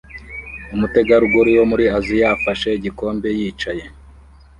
[0.75, 3.85] Umutegarugori wo muri Aziya afashe igikombe yicaye